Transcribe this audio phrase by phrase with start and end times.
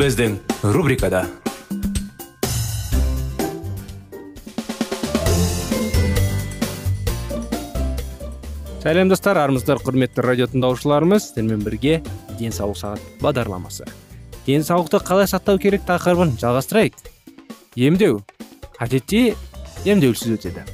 [0.00, 0.38] Біздің
[0.72, 1.26] рубрикада
[8.80, 11.98] сәлем достар армысыздар құрметті радио тыңдаушыларымыз сіздермен бірге
[12.38, 13.84] денсаулық сағат бағдарламасы.
[14.46, 16.96] Денсаулықты қалай сақтау керек тақырыбын жалғастырайық.
[17.76, 18.22] Емдеу.
[18.80, 19.34] Әдетте
[19.84, 20.64] емдеусіз өтеді.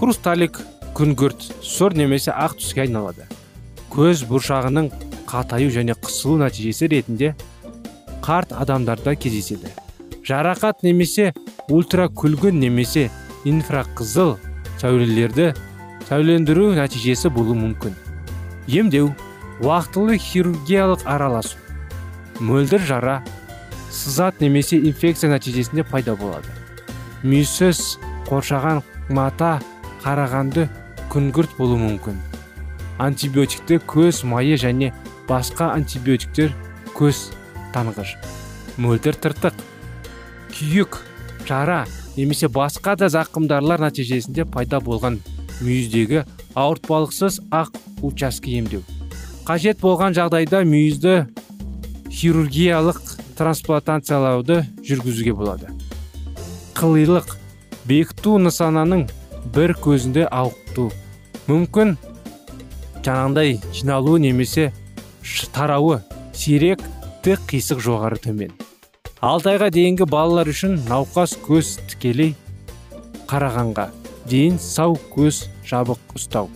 [0.00, 0.62] Хрусталик
[0.96, 3.28] күңгірт сұр немесе ақ түске айналады.
[3.92, 4.88] Көз бұршағының
[5.28, 7.34] қатаю және қысылу нәтижесі ретінде
[8.26, 9.70] қарт адамдарда кездеседі.
[10.26, 11.32] Жарақат немесе
[11.70, 13.06] ультракүлгін немесе
[13.46, 14.34] инфрақызыл
[14.80, 15.52] сәулелерді
[16.08, 17.94] сәулелендіру нәтижесі болуы мүмкін.
[18.66, 19.12] Емдеу
[19.62, 21.62] уақытылы хирургиялық араласу
[22.40, 23.22] мөлдір жара
[23.90, 26.50] сызат немесе инфекция нәтижесінде пайда болады.
[27.22, 29.60] Мүйсіз қоршаған мата
[30.02, 30.66] қарағанды
[31.14, 32.18] күңгірт болуы мүмкін.
[32.98, 34.92] Антибиотикті көз майы және
[35.28, 36.52] басқа антибиотиктер
[36.96, 37.30] көз
[37.76, 38.16] танғыш
[38.80, 39.62] мөлдір тыртық
[40.56, 41.00] күйік
[41.48, 41.84] жара
[42.16, 45.20] немесе басқа да зақымдарлар нәтижесінде пайда болған
[45.60, 46.24] мүйіздегі
[46.56, 48.82] ауыртпалықсыз ақ учаске емдеу.
[49.46, 51.16] Қажет болған жағдайда мүйізді
[52.12, 53.00] хирургиялық
[53.36, 55.70] трансплантациялауды жүргізуге болады.
[56.76, 57.36] Қылилық
[57.88, 59.06] бекіту нысананың
[59.54, 60.90] бір көзінде ауыту
[61.46, 61.96] мүмкін
[63.04, 64.72] жаңағындай жиналуы немесе
[65.54, 66.00] тарауы
[66.34, 66.80] сирек
[67.26, 68.52] тік қисық жоғары төмен.
[69.18, 72.36] Алты айға дейінгі балалар үшін науқас көз тікелей
[73.26, 73.88] қарағанға
[74.30, 76.46] дейін сау көз жабық ұстау.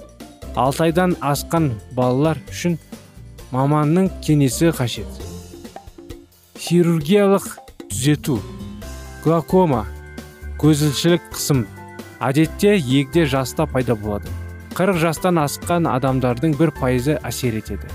[0.54, 2.76] Алты айдан асқан балалар үшін
[3.50, 5.10] маманның кеңесі қажет.
[6.54, 7.48] Хирургиялық
[7.88, 8.36] түзету
[9.24, 9.88] глакома
[10.62, 11.64] көзілшілік қысым
[12.22, 14.30] әдетте егде жаста пайда болады.
[14.78, 17.90] 40 жастан асқан адамдардың бір пайызы әсер етеді.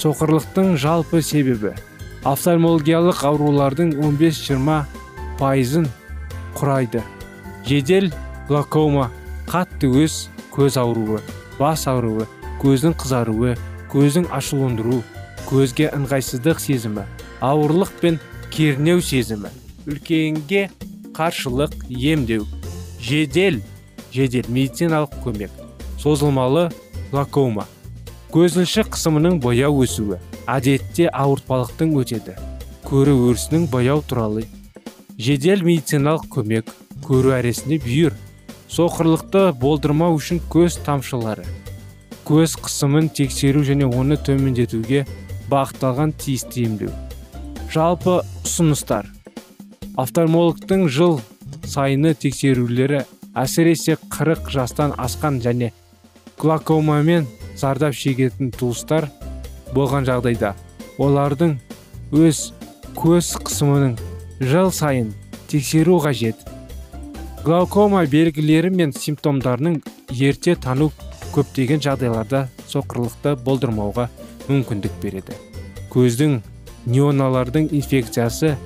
[0.00, 1.74] Соқырлықтың жалпы себебі.
[2.26, 4.86] Офтальмологиялық аурулардың 15-20
[5.38, 5.86] пайызын
[6.56, 7.02] құрайды.
[7.66, 8.10] Жедел
[8.48, 9.10] глакома
[9.50, 11.20] қатты өз көз ауруы
[11.58, 12.26] бас ауруы
[12.62, 13.54] көздің қызаруы
[13.92, 15.02] көздің ашуландыру
[15.48, 17.06] көзге ыңғайсыздық сезімі
[17.44, 18.18] ауырлық пен
[18.54, 19.50] кернеу сезімі
[19.86, 20.66] үлкенге
[21.16, 22.46] қаршылық емдеу
[23.02, 23.60] жедел
[24.14, 25.50] жедел медициналық көмек
[26.02, 26.68] созылмалы
[27.10, 27.66] глакома
[28.34, 30.18] көзілші қысымының бояу өсуі
[30.50, 32.34] әдетте ауыртпалықтың өтеді.
[32.86, 34.44] Көру өрісінің бояу туралы.
[35.18, 36.70] Жедел медициналық көмек
[37.06, 38.16] көру әресінде бүйір
[38.72, 41.46] соқырлықты болдырмау үшін көз тамшылары.
[42.26, 45.04] Көз қысымын тексеру және оны төмендетуге
[45.50, 46.92] бағытталған тиісті емдеу.
[47.70, 49.06] Жалпы ұсыныстар.
[49.96, 51.20] Офтальмологтың жыл
[51.64, 53.04] сайыны тексерулері
[53.36, 55.72] әсіресе 40 жастан асқан және
[56.40, 57.26] глакомамен
[57.56, 59.08] зардап шегетін туыстар
[59.74, 60.54] болған жағдайда
[61.02, 61.56] олардың
[62.16, 62.50] өз
[62.96, 63.96] көз қысымының
[64.40, 65.12] жыл сайын
[65.48, 66.36] тексеру қажет.
[67.44, 69.80] Глаукома белгілері мен симптомдарының
[70.10, 70.90] ерте тану
[71.34, 74.08] көптеген жағдайларда соқырлықты болдырмауға
[74.48, 75.36] мүмкіндік береді.
[75.92, 76.40] Көздің
[76.86, 78.56] неоналардың инфекциясы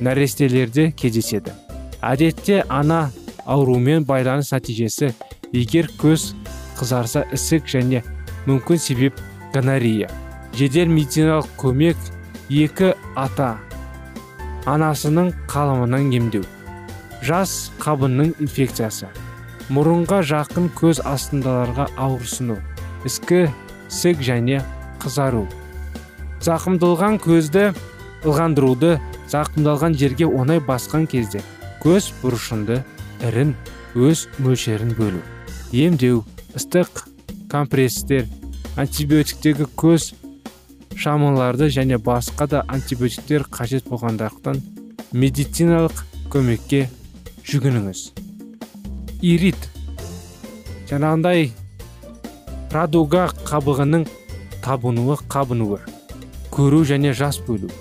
[0.00, 1.54] нәрестелерде кездеседі.
[2.02, 3.08] Әдетте ана
[3.46, 5.12] аурумен байланыс нәтижесі
[5.52, 6.32] егер көз
[6.78, 8.02] қызарса ісік және
[8.48, 9.20] мүмкін себеп
[9.54, 10.08] гонорея
[10.56, 11.98] жедел медициналық көмек
[12.48, 13.56] екі ата
[14.68, 16.44] анасының қалымынан емдеу.
[17.24, 19.08] Жас қабынның инфекциясы.
[19.72, 22.56] Мұрынға жақын көз астындаларға ауырсыну.
[23.08, 23.48] Іскі
[23.92, 24.62] сік және
[25.02, 25.44] қызару.
[26.44, 27.68] Зақымдалған көзді
[28.24, 28.96] ылғандыруды
[29.30, 31.42] зақымдалған жерге оңай басқан кезде
[31.82, 32.80] көз бұрышынды
[33.28, 33.54] ірін
[33.94, 35.22] өз мөлшерін бөлу.
[35.72, 36.24] Емдеу
[36.56, 37.04] ыстық
[37.50, 38.26] компресстер
[38.78, 40.12] антибиотиктегі көз
[40.94, 44.60] шамаларды және басқа да антибиотиктер қажет болғандықтан
[45.12, 46.86] медициналық көмекке
[47.48, 48.04] жүгініңіз.
[49.22, 49.68] Ирит
[50.90, 51.50] жаңағындай
[52.70, 54.06] радуга қабығының
[54.62, 55.80] табынуы қабынуы
[56.54, 57.72] көру және жас бөлу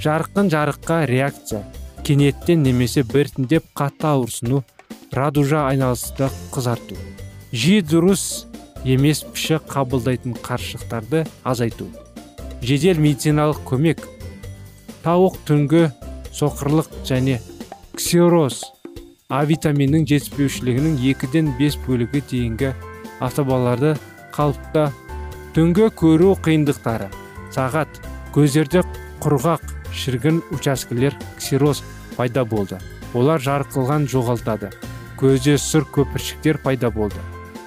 [0.00, 1.64] жарқын жарыққа реакция
[2.06, 4.64] кенеттен немесе біртіндеп қатты ауырсыну
[5.12, 6.96] радужа айналысында қызарту.
[7.52, 8.46] Жиі дұрыс
[8.86, 11.88] емес піші қабылдайтын қаршықтарды азайту.
[12.62, 14.04] Жедел медициналық көмек.
[15.02, 15.88] Тауық түнгі
[16.30, 17.40] соқырлық және
[17.98, 18.62] ксероз
[19.28, 22.72] а витаминінің жетіспеушілігінің екіден бес бөлігі дейінгі
[23.18, 23.96] автобаларды
[24.34, 24.92] қалыпта.
[25.56, 27.08] Түнгі көру қиындықтары.
[27.50, 28.00] Сағат
[28.34, 28.84] көздерде
[29.24, 31.82] құрғақ шіргін учаскелер ксероз
[32.16, 32.78] пайда болды.
[33.14, 34.70] Олар жарқылған жоғалтады.
[35.18, 37.18] Көзде сұр көпіршіктер пайда болды.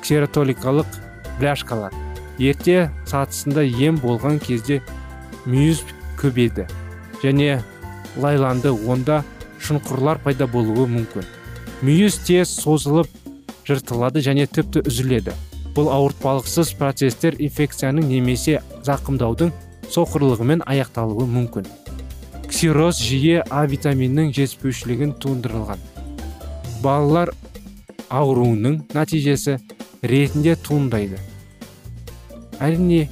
[0.03, 1.08] Ксеротоликалық
[1.39, 1.93] бляшкалар.
[2.39, 4.81] Ерте сатысында ем болған кезде
[5.45, 5.81] мүйіз
[6.19, 6.67] көбейді
[7.23, 7.59] және
[8.19, 9.23] лайланды онда
[9.63, 11.27] шұңқырлар пайда болуы мүмкін.
[11.83, 13.11] Мүйіз тез созылып
[13.67, 15.35] жыртылады және тіпті үзіледі.
[15.75, 19.51] Бұл ауыртпалықсыз процестер инфекцияның немесе зақымдаудың
[19.93, 21.67] соқырлығымен аяқталуы мүмкін.
[22.49, 25.83] Ксероз жиі а витаминінің жетіспеушілігін туындырылған.
[26.83, 27.31] Балалар
[28.09, 29.59] ауруының нәтижесі
[30.01, 31.19] ретінде туындайды.
[32.59, 33.07] Әрине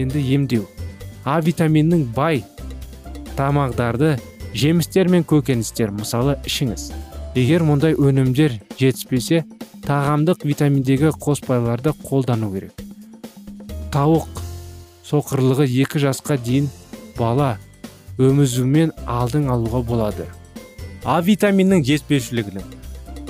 [0.00, 0.66] енді емдеу.
[1.24, 2.42] А витаминінің бай
[3.36, 4.16] тамақтарды
[4.56, 6.90] жемістер мен көкөністер мысалы ішіңіз.
[7.38, 9.44] Егер мұндай өнімдер жетіспесе
[9.84, 12.74] тағамдық витаминдегі қоспайларды қолдану керек.
[13.94, 14.40] Тауық
[15.06, 16.68] соқырлығы екі жасқа дейін
[17.18, 17.56] бала
[18.18, 20.26] өмізумен алдың алуға болады.
[21.04, 22.76] А витаминінің жетіспеушілігінің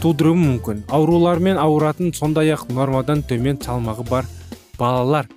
[0.01, 0.85] тудыруы мүмкін.
[0.89, 4.29] Аурулармен ауыратын сондай ақ нормадан төмен салмағы бар
[4.79, 5.29] балалар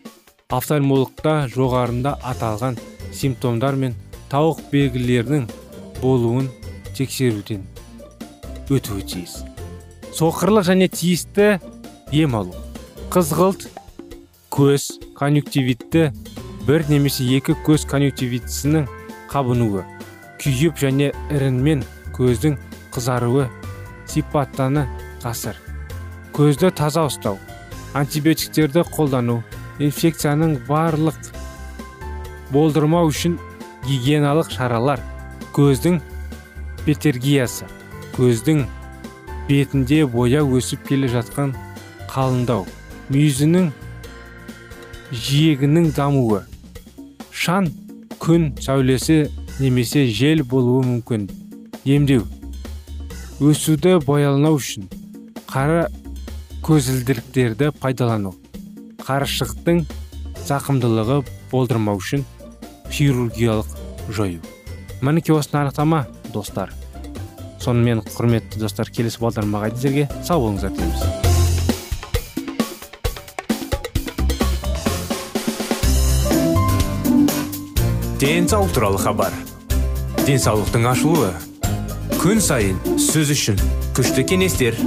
[0.53, 2.77] офтальмологта жоғарында аталған
[3.13, 3.95] симптомдар мен
[4.31, 5.47] тауық белгілерінің
[6.01, 6.49] болуын
[6.97, 7.63] тексеруден
[8.73, 9.41] өтуі тиіс.
[10.13, 11.57] Соқырлық және тиісті
[12.13, 12.53] ем алу
[13.13, 13.67] қызғылт
[14.53, 16.11] көз конъюнктивитті
[16.67, 18.85] бір немесе екі көз конъюнктивитісінің
[19.31, 19.83] қабынуы
[20.43, 21.81] күйіп және ірінмен
[22.15, 22.59] көздің
[22.93, 23.47] қызаруы
[24.09, 24.85] сипаттаны
[25.23, 25.57] қасыр
[26.37, 27.39] көзді таза ұстау
[27.97, 29.41] антибиотиктерді қолдану
[29.79, 31.17] инфекцияның барлық
[32.53, 33.37] болдырмау үшін
[33.87, 35.01] гигиеналық шаралар
[35.55, 35.99] көздің
[36.85, 37.69] петергиясы
[38.17, 38.65] көздің
[39.49, 41.55] бетінде бояу өсіп келе жатқан
[42.13, 42.67] қалыңдау
[43.13, 43.71] мүйізінің
[45.13, 46.43] жиегінің дамуы
[47.43, 47.71] шан
[48.23, 49.25] күн сәулесі
[49.59, 51.27] немесе жел болуы мүмкін.
[51.83, 52.23] Емдеу.
[53.43, 54.87] Өсуді бояланау үшін
[55.49, 55.89] қара
[56.63, 58.33] көзілдіріктерді пайдалану.
[59.03, 59.83] Қарышықтың
[60.47, 61.21] зақымдылығы
[61.51, 62.23] болдырмау үшін
[62.91, 63.67] хирургиялық
[64.09, 64.39] жою.
[65.01, 66.71] Мінекей осыны анықтама достар.
[67.63, 71.31] Сонымен құрметті достар келесі бағдарламаға сіздерге сау болыңыздар тілейміз.
[78.23, 79.33] Денсаулық туралы хабар.
[80.23, 81.33] Денсаулықтың ашылуы.
[82.21, 83.59] Күн сайын сөз үшін
[83.97, 84.79] күшті кеңестер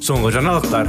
[0.00, 0.88] соңғы жаңалықтар.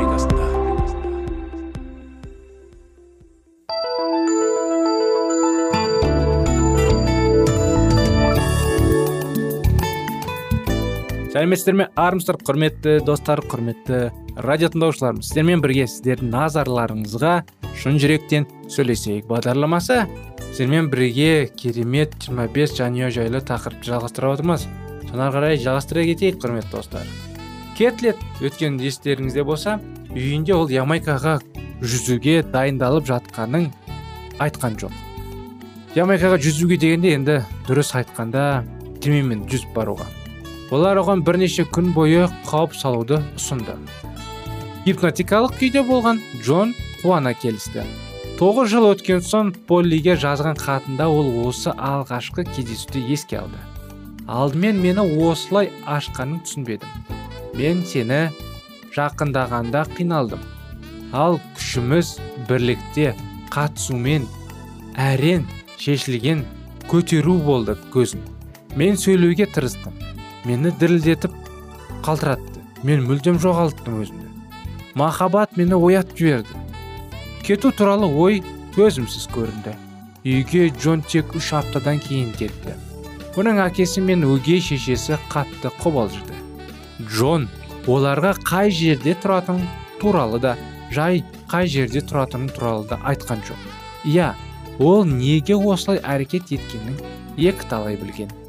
[11.41, 14.11] Сәлеметсіздер ме армысыздар құрметті достар құрметті
[14.45, 15.25] радио тыңдаушыларымыз.
[15.25, 17.31] Сіздермен бірге сіздердің назарларыңызға
[17.81, 19.25] шын жүректен сөйлесейік.
[19.25, 20.03] Бағдарламасы
[20.51, 24.67] сіздермен бірге керемет 25 жанұя жайлы тақырыпты жалғастырып отырмыз.
[25.07, 27.09] Соны ары қарай жалғастыра кетейік құрметті достар.
[27.73, 29.79] Кетлет өткен естеріңізде болса
[30.13, 31.39] үйінде ол ямайкаға
[31.81, 33.71] жүзуге дайындалып жатқанын
[34.37, 34.93] айтқан жоқ.
[35.97, 38.49] Ямайкаға жүзуге дегенде енді дұрыс айтқанда
[39.01, 40.20] кемемен жүзіп баруға.
[40.71, 43.75] Олар оған бірнеше күн бойы қауіп салуды ұсынды.
[44.85, 47.83] Гипнотикалық күйде болған джон қуана келісті.
[48.39, 53.59] Тоғыз жыл өткен соң поллиге жазған хатында ол осы алғашқы кездесуді еске алды.
[54.25, 56.87] Алдымен мені осылай ашқанын түсінбедім.
[57.59, 58.31] Мен сені
[58.95, 60.41] жақындағанда қиналдым.
[61.11, 62.15] Ал күшіміз
[62.47, 63.11] бірлікте
[63.51, 64.25] қатысумен
[64.95, 65.43] әрен
[65.77, 66.45] шешілген
[66.87, 68.23] көтеру болды көзім.
[68.79, 69.93] Мен сөйлеуге тырыстым.
[70.45, 71.33] Мені дірілдетіп
[72.05, 72.61] қалтыратты.
[72.83, 74.27] Мен мүлдем жоғалттым өзімді.
[74.97, 76.57] Махаббат мені оятып жіберді.
[77.45, 78.41] Кету туралы ой
[78.75, 79.75] төзімсіз көрінді.
[80.25, 82.73] Үйге джон тек үш аптадан кейін кетті.
[83.37, 86.35] Оның әкесі мен өгей шешесі қатты қобалжыды.
[87.05, 87.47] Джон
[87.85, 89.61] оларға қай жерде тұратын
[90.01, 90.57] туралы да
[90.91, 93.61] жай қай жерде тұратыны туралы да айтқан жоқ.
[94.05, 94.33] Иә
[94.79, 96.97] ол неге осылай әрекет еткенін
[97.37, 98.40] екі талай білген.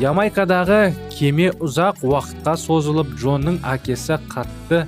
[0.00, 4.86] Ямайкадағы кеме ұзақ уақытқа созылып джонның әкесі қатты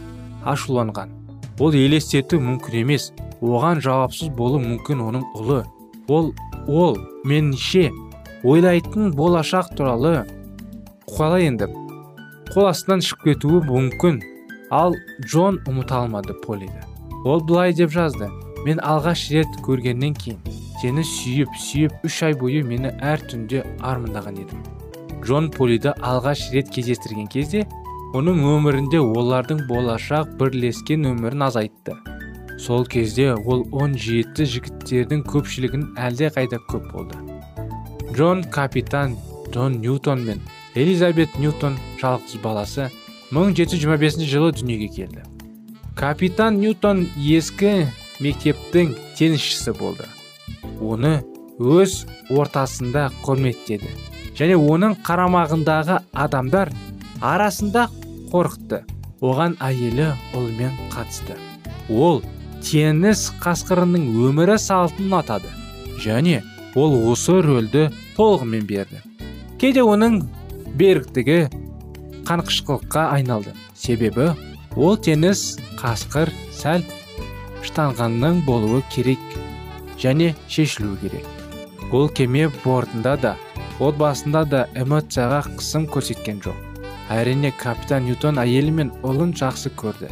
[0.49, 1.11] ашуланған.
[1.61, 3.11] Ол елестету мүмкін емес
[3.45, 5.61] оған жауапсыз болу мүмкін оның ұлы.
[6.09, 6.33] Ол
[6.67, 6.97] ол
[7.29, 7.91] меніңше
[8.45, 10.25] ойлайтын болашақ туралы
[11.11, 11.69] қалай енді.
[12.55, 14.23] Қол астынан шығып кетуі мүмкін.
[14.73, 16.81] Ал джон ұмыта алмады полиді.
[17.25, 18.31] Ол былай деп жазды
[18.65, 20.41] мен алғаш рет көргеннен кейін
[20.81, 24.65] сені сүйіп сүйіп үш ай бойы мені әр түнде армандаған едім.
[25.25, 27.63] Джон полиді алғаш рет кездестірген кезде
[28.15, 31.95] оның өмірінде олардың болашақ бірлескен өмірін азайтты.
[32.61, 37.17] Сол кезде ол 17 жігіттердің көпшілігін әлде қайда көп болды.
[38.13, 39.17] Джон капитан
[39.49, 42.91] джон ньютон мен элизабет ньютон жалғыз баласы
[43.33, 45.25] 1725 жылы дүниеге келді.
[45.97, 47.87] Капитан ньютон ескі
[48.21, 50.05] мектептің теннисшісі болды.
[50.85, 51.23] Оны
[51.59, 53.89] өз ортасында құрметтеді.
[54.39, 56.73] Және оның қарамағындағы адамдар
[57.23, 57.89] арасында
[58.33, 58.83] қорқытты
[59.25, 61.37] оған әйелі ұлымен қатысты.
[61.89, 62.23] Ол
[62.65, 65.53] теңіз қасқырының өмірі салтын ұнатады
[66.03, 66.41] және
[66.75, 69.03] ол осы рөлді толығымен берді.
[69.61, 70.23] Кейде оның
[70.75, 71.39] беріктігі
[72.27, 73.55] қанқышқылыққа айналды.
[73.75, 74.33] Себебі
[74.77, 76.83] ол теңіз қасқыр сәл
[77.65, 79.23] штанғанның болуы керек
[80.01, 81.27] және шешілуі керек.
[81.93, 83.37] Ол кеме бортында да
[83.83, 86.57] отбасында да эмоцияға қысым көрсеткен жоқ.
[87.11, 90.11] Әрине капитан ньютон әйелі мен ұлын жақсы көрді.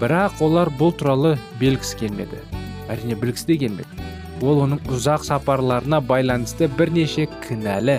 [0.00, 2.42] Бірақ олар бұл туралы белгісі келмеді.
[2.90, 4.08] Әрине білгісі де келмеді.
[4.42, 7.98] Ол оның ұзақ сапарларына байланысты бірнеше кінәлі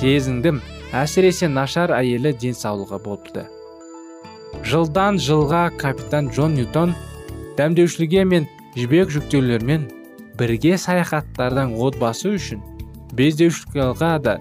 [0.00, 0.60] сезіндім
[0.92, 3.46] әсіресе нашар әйелі денсаулығы болыпты.
[4.64, 6.94] Жылдан жылға капитан джон ньютон
[7.56, 9.88] дәмдеушілге мен жібек жүктеулермен
[10.40, 12.60] бірге саяхаттардан отбасы үшін
[13.18, 14.38] бездеушілікқа да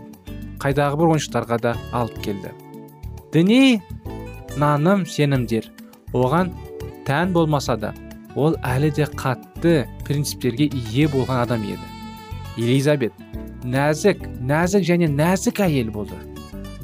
[0.62, 2.54] қайдағы бір ойыншықтарға да алып келді.
[3.34, 3.82] Діни
[4.58, 5.68] наным сенімдер
[6.14, 6.54] оған
[7.08, 7.94] тән болмаса да
[8.36, 11.86] ол әлі де қатты принциптерге ие болған адам еді.
[12.58, 13.14] Элизабет
[13.66, 16.18] нәзік нәзік және нәзік әйел болды.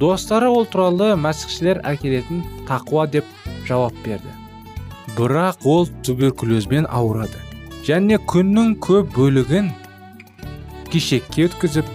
[0.01, 3.25] Достары ол туралы мәсіхшілер әкелетін тақуа деп
[3.67, 4.33] жауап берді.
[5.17, 7.38] Бірақ ол туберкулезбен ауырады
[7.85, 9.69] және күннің көп бөлігін
[10.93, 11.89] кешекке өткізіп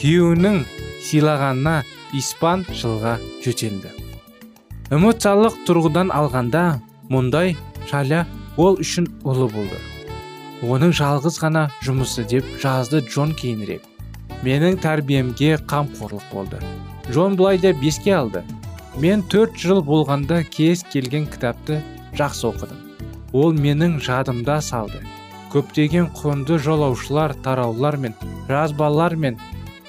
[0.00, 0.62] күйеуінің
[1.10, 1.76] сыйлағанына
[2.14, 3.92] испан жылға жөтелді
[4.94, 6.64] эмоциялық тұрғыдан алғанда
[7.10, 7.54] мұндай
[7.88, 8.24] шаля
[8.60, 9.78] ол үшін ұлы болды.
[10.62, 13.82] Оның жалғыз ғана жұмысы деп жазды джон кейінірек.
[14.44, 16.60] Менің тәрбиемге қамқорлық болды.
[17.10, 18.44] Джон былай деп еске алды.
[19.00, 21.80] Мен төрт жыл болғанда кез келген кітапты
[22.14, 22.78] жақсы оқыдым.
[23.32, 25.00] Ол менің жадымда салды.
[25.52, 28.14] Көптеген құнды жолаушылар тараулар мен
[28.48, 29.38] жазбалар мен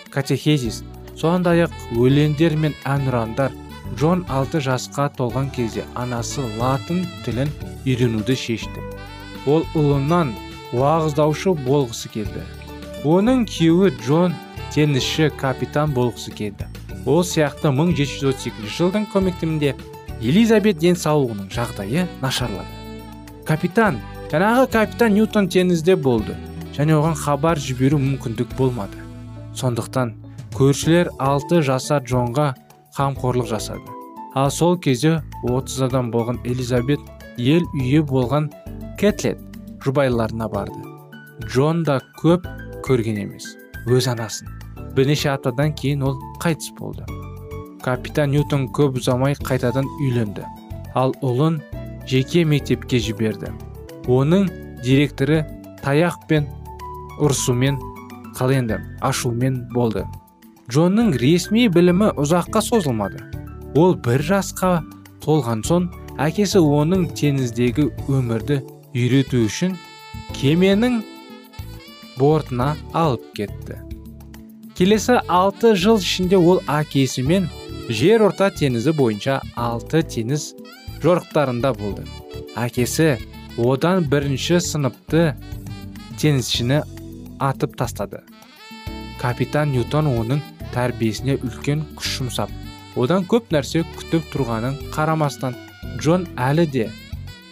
[0.09, 0.83] катехезис
[1.19, 3.53] сондай ақ өлеңдер мен әнұрандар
[3.95, 7.51] джон алты жасқа толған кезде анасы латын тілін
[7.85, 8.83] үйренуді шешті.
[9.45, 10.33] Ол ұлынан
[10.73, 12.43] уағыздаушы болғысы келді.
[13.05, 14.33] Оның күйеуі джон
[14.73, 16.67] теңізші капитан болғысы келді.
[17.05, 19.75] Ол сияқты 1732 жылдың көмектімінде
[20.21, 22.65] элизабет денсаулығының жағдайы нашарлады.
[23.45, 26.35] Капитан жаңағы капитан ньютон теңізде болды.
[26.75, 28.99] Және оған хабар жіберу мүмкіндік болмады.
[29.55, 30.13] Сондықтан
[30.55, 32.53] көршілер алты жасар джонға
[32.97, 33.83] қамқорлық жасады.
[34.35, 36.99] Ал сол кезде 30 адам болған элизабет
[37.37, 38.49] ел үйі болған
[38.99, 39.39] кетлет
[39.83, 40.81] жұбайларына барды.
[41.47, 42.47] Джон да көп
[42.83, 43.55] көрген емес
[43.87, 44.49] өз анасын.
[44.95, 47.05] Бірнеше аптадан кейін ол қайтыс болды.
[47.83, 50.43] Капитан ньютон көп ұзамай қайтадан үйленді.
[50.95, 51.59] Ал ұлын
[52.07, 53.51] жеке мектепке жіберді.
[54.07, 54.47] Оның
[54.83, 55.43] директоры
[55.83, 56.47] таяқ пен
[57.21, 57.79] ұрсумен
[58.35, 60.05] қаленді ашумен болды.
[60.71, 63.21] Джонның ресми білімі ұзаққа созылмады.
[63.77, 64.79] Ол бір жасқа
[65.23, 65.89] толған соң
[66.21, 68.61] әкесі оның теңіздегі өмірді
[68.95, 69.75] үйрету үшін
[70.37, 71.01] кеменің
[72.17, 73.79] бортына алып кетті.
[74.75, 77.47] Келесі алты жыл ішінде ол әкесімен
[77.89, 80.49] жер орта теңізі бойынша алты теңіз
[81.03, 82.03] жорықтарында болды.
[82.55, 83.15] Әкесі
[83.61, 85.35] одан бірінші сыныпты
[86.19, 86.81] теңізшіні
[87.39, 88.21] атып тастады.
[89.21, 90.41] Капитан ньютон оның
[90.73, 92.51] тәрбиесіне үлкен күш жұмсап
[92.99, 95.55] одан көп нәрсе күтіп тұрғанын қарамастан
[95.97, 96.89] джон әлі де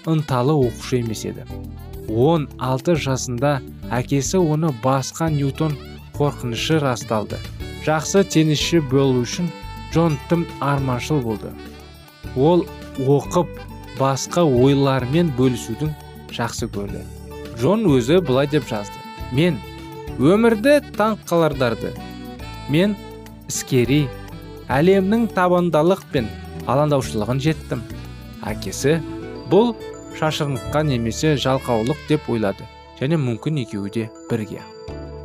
[0.09, 1.47] ынталы оқушы емес еді.
[2.09, 3.59] Он алты жасында
[3.91, 5.77] әкесі оны басқа ньютон
[6.17, 7.39] қорқынышы расталды.
[7.87, 9.49] Жақсы теннисші болу үшін
[9.93, 11.51] джон тым арманшыл болды.
[12.35, 12.65] Ол
[12.99, 13.49] оқып
[13.99, 15.91] басқа ойлармен бөлісудің
[16.33, 17.03] жақсы көрді
[17.57, 18.97] джон өзі былай деп жазды.
[19.31, 19.59] Мен
[20.19, 21.93] өмірді таң қалардарды.
[22.73, 22.95] Мен
[23.49, 24.05] іскери
[24.71, 26.29] әлемнің табандалық пен
[26.67, 27.83] алаңдаушылығын жеттім.
[28.43, 28.99] Әкесі
[29.51, 29.73] бұл
[30.19, 32.67] шашырлыққа немесе жалқаулық деп ойлады
[32.99, 34.61] және мүмкін екеуі де бірге.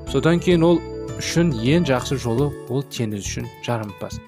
[0.08, 0.82] Содан кейін ол
[1.18, 4.22] үшін ең жақсы жолы ол теңіз үшін жарымпаз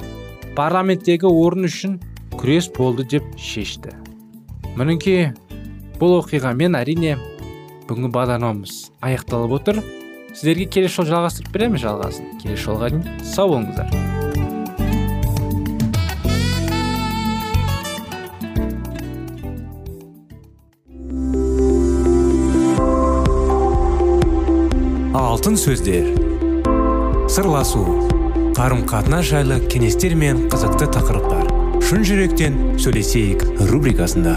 [0.61, 1.99] парламенттегі орын үшін
[2.37, 3.95] күрес болды деп шешті.
[4.77, 5.31] Мінекей
[6.01, 7.15] бұл оқиғамен әрине
[7.89, 8.75] бүгінгі бағдарламамыз
[9.07, 9.81] аяқталып отыр.
[10.35, 12.31] Сіздерге келесі жолы жалғастырып береміз жалғасын.
[12.43, 13.89] Келесі жолға дейін сау болыңыздар.
[25.21, 26.11] Алтын сөздер.
[27.31, 27.83] Сырласу.
[28.55, 31.49] Қарым қатынас жайлы кеңестер мен қызықты тақырыптар.
[31.87, 34.37] Шын жүректен сөйлесейік рубрикасында.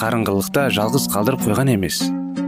[0.00, 2.00] қарыңғылықта жалғыз қалдырып қойған емес.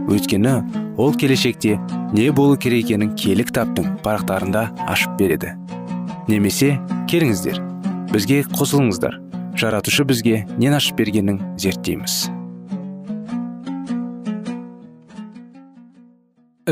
[0.09, 0.55] Өйткені
[0.97, 1.77] ол келешекте
[2.13, 5.53] не болу керек екенін кітаптың парақтарында ашып береді.
[6.27, 6.79] Немесе
[7.11, 7.61] келіңіздер
[8.13, 9.19] бізге қосылыңыздар.
[9.57, 12.29] Жаратушы бізге нен ашып бергенін зерттейміз.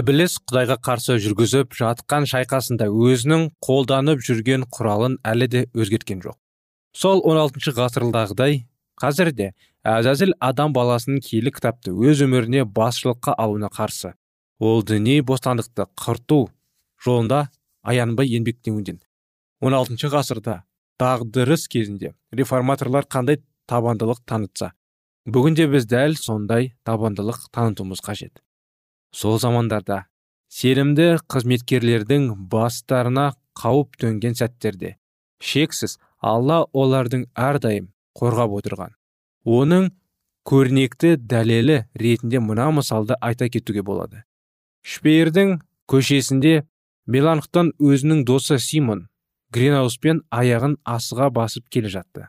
[0.01, 6.37] Ібіліс құдайға қарсы жүргізіп жатқан шайқасында өзінің қолданып жүрген құралын әлі де өзгерткен жоқ.
[6.95, 8.63] Сол 16 ғасырдағыдай
[8.99, 9.51] қазір де
[9.87, 14.13] әзәзіл адам баласының киелі кітапты өз өміріне басшылыққа алуына қарсы.
[14.59, 16.49] Ол діни бостандықты құрту
[17.01, 17.47] жолында
[17.81, 18.99] аянбай еңбектенуден
[19.61, 20.61] 16 ғасырда
[21.01, 24.71] дағдырыс кезінде реформаторлар қандай табандылық танытса
[25.25, 28.41] бүгінде біз дәл сондай табандылық танытуымыз қажет.
[29.13, 30.05] Сол замандарда
[30.49, 34.95] сенімді қызметкерлердің бастарына қауіп төнген сәттерде
[35.41, 38.95] шексіз алла олардың әрдайым қорғап отырған.
[39.45, 39.91] Оның
[40.47, 44.23] көрнекті дәлелі ретінде мына мысалды айта кетуге болады.
[44.81, 45.59] Шпейердің
[45.91, 46.63] көшесінде
[47.05, 49.07] меланхтон өзінің досы симон
[49.53, 52.27] гринауспен аяғын асыға басып келе жатты.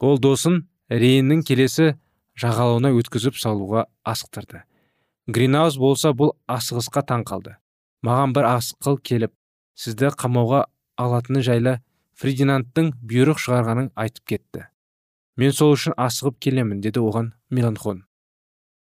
[0.00, 1.94] Ол досын рейннің келесі
[2.40, 4.64] жағалауына өткізіп салуға асықтырды.
[5.28, 7.54] Гринаус болса бұл асығысқа таң қалды.
[8.02, 9.32] Маған бір асқыл келіп
[9.78, 10.64] сізді қамауға
[10.98, 11.78] алатыны жайлы
[12.18, 14.66] фридинандтың бұйрық шығарғанын айтып кетті.
[15.40, 18.02] Мен сол үшін асығып келемін деді оған меланхон.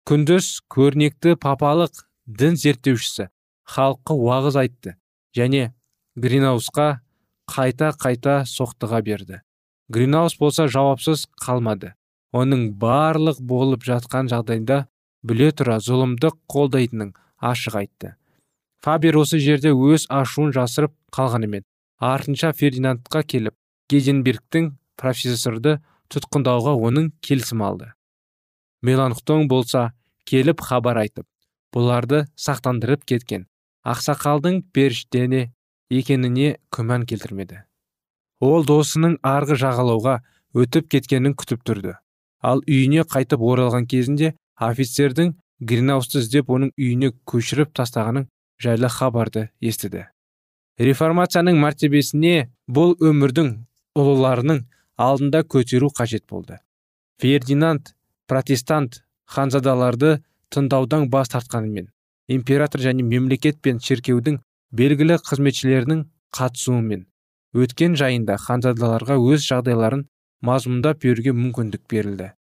[0.09, 3.27] Күндіз көрнекті папалық дін зерттеушісі
[3.69, 4.95] халыққа уағыз айтты
[5.37, 5.69] және
[6.17, 6.87] гринаусқа
[7.49, 9.41] қайта қайта соқтыға берді.
[9.89, 11.93] Гринаус болса жауапсыз қалмады.
[12.33, 14.83] Оның барлық болып жатқан жағдайда
[15.25, 18.15] біле тұра зұлымдық қолдайтынын ашық айтты.
[18.85, 21.65] Фабер осы жерде өз ашуын жасырып қалғанымен
[21.99, 23.55] артынша фердинандқа келіп
[23.91, 25.79] геденбергтің профессорды
[26.13, 27.91] тұтқындауға оның келісім алды.
[28.81, 29.91] Меланхтон болса
[30.29, 31.27] келіп хабар айтып
[31.75, 33.45] бұларды сақтандырып кеткен
[33.87, 35.49] ақсақалдың періштене
[35.89, 37.63] екеніне күмән келтірмеді.
[38.39, 40.19] Ол досының арғы жағалауға
[40.55, 41.95] өтіп кеткенін күтіп тұрды.
[42.41, 48.29] Ал үйіне қайтып оралған кезінде офицердің гринаусты іздеп оның үйіне көшіріп тастағанын
[48.63, 50.05] жайлы хабарды естіді.
[50.79, 53.51] Реформацияның мәртебесіне бұл өмірдің
[53.99, 54.63] ұлыларының
[54.99, 56.59] алдында көтеру қажет болды.
[57.19, 57.93] Фердинанд
[58.27, 60.19] протестант ханзадаларды
[60.53, 61.89] тыңдаудан бас тартқанымен
[62.27, 64.39] император және мемлекет пен шіркеудің
[64.75, 66.03] белгілі қызметшілерінің
[66.35, 67.05] қатысуымен
[67.63, 70.05] өткен жайында ханзадаларға өз жағдайларын
[70.45, 72.33] мазмұндап беруге мүмкіндік берілді.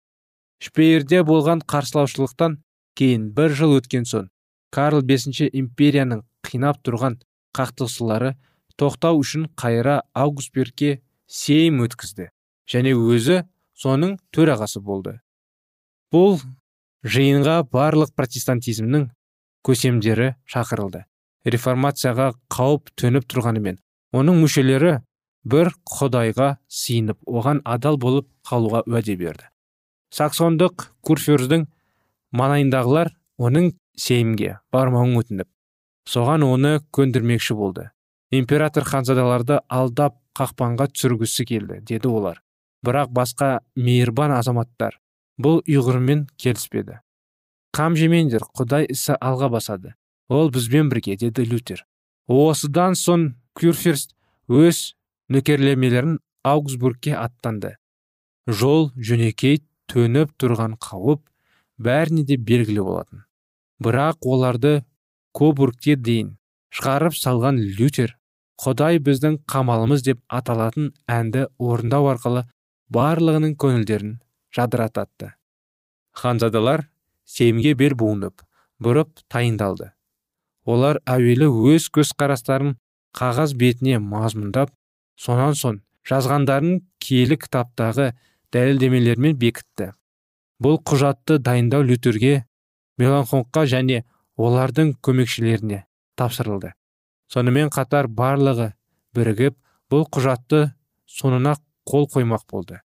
[0.62, 2.58] Шпейерде болған қарсылаушылықтан
[2.98, 4.28] кейін бір жыл өткен соң
[4.74, 7.20] карл бесінші империяның қинап тұрған
[7.56, 8.34] қақтығысулары
[8.78, 12.28] тоқтау үшін қайра аугусбергке сейм өткізді.
[12.68, 13.42] Және өзі
[13.78, 15.18] соның төрағасы болды.
[16.12, 16.38] Бұл
[17.04, 19.08] жиынға барлық протестантизмнің
[19.66, 21.04] көсемдері шақырылды.
[21.48, 23.78] Реформацияға қауіп төніп тұрғанымен
[24.16, 24.98] оның мүшелері
[25.48, 29.48] бір құдайға сиынып оған адал болып қалуға уәде берді.
[30.12, 31.68] Саксондық курфюрздің
[32.36, 35.48] маңайындағылар оның сеймге бармауын өтініп
[36.08, 37.90] соған оны көндірмекші болды.
[38.32, 42.40] Император ханзадаларды алдап қақпанға түсіргісі келді деді олар.
[42.86, 44.98] Бірақ басқа мейірбан азаматтар
[45.38, 47.00] бұл ұйғырмен келіспеді.
[47.74, 49.94] Қам жемеңдер құдай ісі алға басады.
[50.28, 51.84] Ол бізбен бірге деді лютер.
[52.28, 54.14] Осыдан соң кюрферст
[54.48, 54.94] өз
[55.32, 57.76] нөкерлемелерін аугсбургке аттанды.
[58.48, 61.22] Жол жөнекей төніп тұрған қауіп
[61.78, 63.24] бәріне де белгілі болатын.
[63.82, 64.82] Бірақ оларды
[65.32, 66.36] кобургте дейін
[66.74, 68.16] шығарып салған лютер
[68.58, 72.44] құдай біздің қамалымыз деп аталатын әнді орындау арқылы
[72.94, 74.14] барлығының көңілдерін
[74.54, 75.32] жадырататты.
[76.16, 76.86] Ханзадалар
[77.28, 78.42] семге бел буынып
[78.82, 79.92] бұрып тайындалды.
[80.64, 82.76] Олар әуелі өз көзқарастарын
[83.16, 84.72] қағаз бетіне мазмұндап
[85.20, 88.12] сонан соң жазғандарын киелі кітаптағы
[88.52, 89.92] дәлелдемелермен бекітті.
[90.62, 92.44] Бұл құжатты дайындау лютерге
[92.98, 94.02] меланхонға және
[94.40, 95.84] олардың көмекшілеріне
[96.18, 96.72] тапсырылды.
[97.28, 98.72] Сонымен қатар барлығы
[99.14, 99.58] бірігіп
[99.92, 100.70] бұл құжатты
[101.06, 101.54] соңына
[101.88, 102.80] қол қоймақ болды.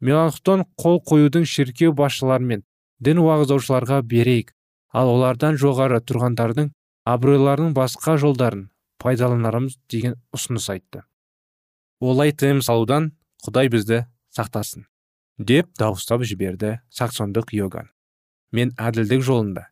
[0.00, 2.64] Меланхтон қол қоюдың шіркеу басшылары мен
[3.00, 4.52] дін уағыздаушыларға берейік.
[4.92, 6.72] Ал олардан жоғары тұрғандардың
[7.08, 8.68] абыройларының басқа жолдарын
[9.02, 11.02] пайдаланарымыз деген ұсыныс айтты.
[12.00, 13.12] Олай тыйым салудан
[13.46, 14.04] құдай бізді
[14.36, 14.86] сақтасын
[15.38, 17.88] деп дауыстап жіберді саксондық йоган
[18.52, 19.68] мен әділдік жолында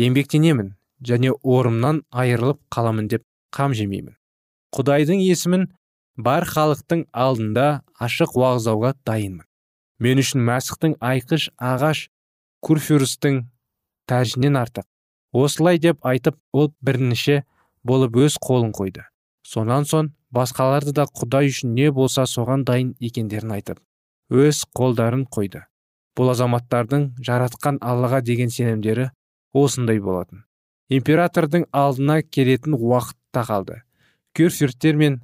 [0.00, 4.16] еңбектенемін және орымнан айырылып қаламын деп қам жемеймін.
[4.74, 5.68] Құдайдың есімін
[6.16, 9.46] бар халықтың алдында ашық уағыздауға дайынмын.
[9.98, 12.08] Мен үшін мәсіхтің айқыш ағаш
[12.64, 13.42] курфюрстің
[14.10, 14.86] тәжінен артық.
[15.32, 17.42] Осылай деп айтып ол бірнеше
[17.84, 19.04] болып өз қолын қойды.
[19.42, 23.82] Сонан соң басқаларды да құдай үшін не болса соған дайын екендерін айтып
[24.30, 25.66] өз қолдарын қойды.
[26.14, 29.10] Бұл азаматтардың жаратқан аллаға деген сенімдері
[29.52, 30.44] осындай болатын
[30.92, 33.82] императордың алдына келетін уақыт та қалды.
[34.34, 35.20] Кюрфюрттер мен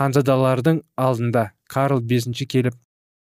[0.00, 2.76] ханзадалардың алдында карл бесінші келіп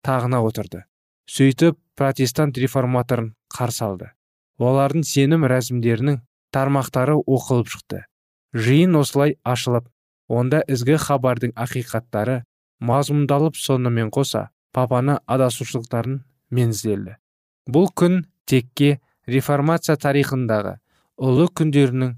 [0.07, 0.85] тағына отырды.
[1.31, 4.11] Сөйтіп протестант реформаторын қарсы алды.
[4.59, 6.20] Олардың сенім рәсімдерінің
[6.55, 8.05] тармақтары оқылып шықты.
[8.55, 9.90] Жиын осылай ашылып
[10.29, 12.40] онда ізгі хабардың ақиқаттары
[12.81, 17.16] мазмұндалып сонымен қоса папаны адасушылықтарын мензделді
[17.66, 20.76] бұл күн текке реформация тарихындағы
[21.18, 22.12] ұлы күндерінің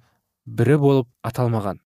[0.58, 1.80] бірі болып аталмаған.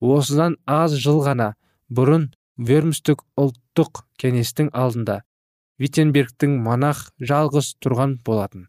[0.00, 1.54] Осыдан аз жыл ғана
[1.90, 5.20] бұрын вермстік ұлттық кеңестің алдында
[5.80, 8.66] виттенбергтің монах жалғыз тұрған болатын.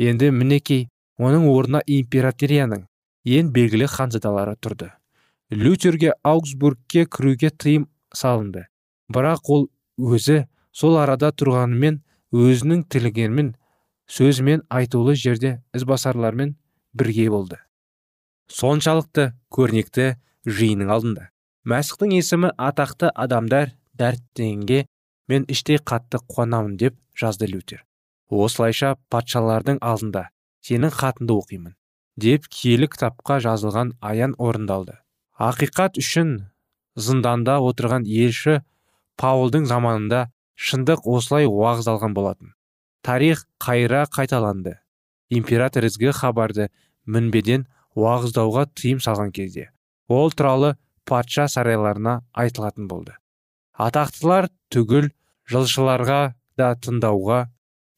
[0.00, 0.86] Енді мінекей
[1.20, 2.86] оның орнына императорияның
[3.24, 4.90] ең белгілі ханзадалары тұрды.
[5.52, 8.66] Лютерге аугсбургке кіруге тыйым салынды.
[9.12, 9.68] Бірақ ол
[10.00, 12.00] өзі сол арада тұрғанымен
[12.34, 13.52] өзінің тілегенмен
[14.10, 16.56] сөзімен айтулы жерде ізбасарлармен
[16.96, 17.60] бірге болды.
[18.48, 20.14] Соншалықты көрнекті
[20.48, 21.28] жиынның алдында.
[21.64, 24.84] Мәсіхтің есімі атақты адамдар дәрттенге
[25.32, 27.84] мен іштей қатты қуанамын деп жазды лютер.
[28.28, 30.26] Осылайша патшалардың алдында
[30.66, 31.74] сенің хатыңды оқимын
[32.20, 34.98] деп киелі кітапқа жазылған аян орындалды.
[35.40, 36.36] Ақиқат үшін
[36.94, 38.60] зынданда отырған елші
[39.16, 42.52] паулдың заманында шындық осылай уағыз алған болатын.
[43.02, 44.78] Тарих қайра қайталанды.
[45.30, 46.68] Император ізгі хабарды
[47.06, 49.70] мінбеден уағыздауға тыйым салған кезде
[50.08, 50.76] ол туралы
[51.08, 53.16] патша сарайларына айтылатын болды.
[53.74, 55.10] Атақтылар түгіл
[55.50, 57.40] жылшыларға да тыңдауға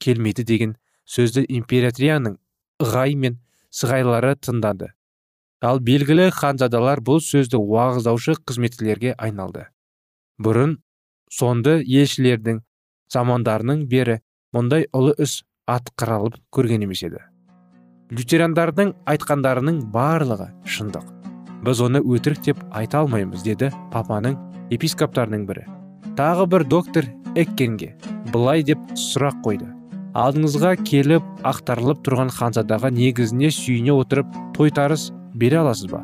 [0.02, 2.38] келмейді деген сөзді императрияның
[2.82, 3.38] ығай мен
[3.70, 4.92] сығайлары тыңдады.
[5.64, 9.66] Ал белгілі ханзадалар бұл сөзді уағыздаушы қызметкерлерге айналды.
[10.42, 10.76] Бұрын
[11.32, 12.60] сонды елшілердің
[13.12, 14.20] замандарының бері
[14.54, 17.22] мұндай ұлы іс атқарылып көрген емес еді.
[18.12, 21.08] Лютерандардың айтқандарының барлығы шындық.
[21.64, 24.36] Біз оны өтірік деп айта алмаймыз деді папаның
[24.74, 25.64] епископтарының бірі.
[26.18, 27.94] Тағы бір доктор эккенге
[28.32, 29.68] былай деп сұрақ қойды.
[30.16, 36.00] Алдыңызға келіп ақтарылып тұрған ханзадаға негізіне сүйене отырып тойтарыс бере аласыз ба?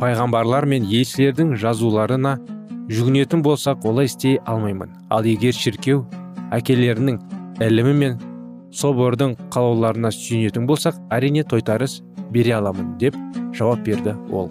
[0.00, 2.36] Пайғамбарлар мен елшілердің жазуларына
[2.92, 4.92] жүгінетін болсақ олай істей алмаймын.
[5.08, 6.04] Ал егер шіркеу
[6.52, 7.20] әкелерінің
[7.64, 8.20] ілімі мен
[8.74, 12.02] собордың қалауларына сүйенетін болсақ әрине тойтарыс
[12.34, 13.16] бере аламын деп
[13.54, 14.50] жауап берді ол.